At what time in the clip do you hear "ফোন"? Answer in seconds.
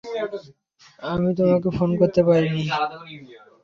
1.77-1.89